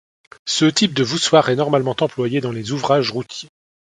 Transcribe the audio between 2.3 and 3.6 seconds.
dans les ouvrages routiers.